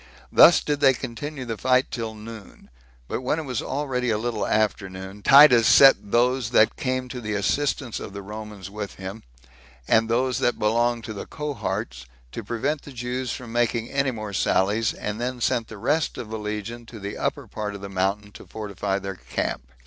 Thus 0.31 0.61
did 0.61 0.79
they 0.79 0.93
continue 0.95 1.45
the 1.45 1.59
fight 1.59 1.91
till 1.91 2.15
noon; 2.15 2.71
but 3.07 3.21
when 3.21 3.37
it 3.37 3.43
was 3.45 3.61
already 3.61 4.09
a 4.09 4.17
little 4.17 4.47
after 4.47 4.89
noon, 4.89 5.21
Titus 5.21 5.67
set 5.67 6.09
those 6.09 6.49
that 6.49 6.75
came 6.75 7.07
to 7.09 7.21
the 7.21 7.35
assistance 7.35 7.99
of 7.99 8.11
the 8.11 8.23
Romans 8.23 8.67
with 8.67 8.95
him, 8.95 9.21
and 9.87 10.09
those 10.09 10.39
that 10.39 10.57
belonged 10.57 11.03
to 11.03 11.13
the 11.13 11.27
cohorts, 11.27 12.07
to 12.31 12.43
prevent 12.43 12.81
the 12.81 12.93
Jews 12.93 13.31
from 13.31 13.51
making 13.51 13.91
any 13.91 14.09
more 14.09 14.33
sallies, 14.33 14.91
and 14.91 15.21
then 15.21 15.39
sent 15.39 15.67
the 15.67 15.77
rest 15.77 16.17
of 16.17 16.31
the 16.31 16.39
legion 16.39 16.87
to 16.87 16.99
the 16.99 17.15
upper 17.19 17.45
part 17.45 17.75
of 17.75 17.81
the 17.81 17.87
mountain, 17.87 18.31
to 18.31 18.47
fortify 18.47 18.97
their 18.97 19.13
camp. 19.15 19.69